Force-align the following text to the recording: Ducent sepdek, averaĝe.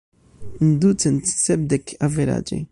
Ducent 0.85 1.29
sepdek, 1.43 1.95
averaĝe. 2.09 2.63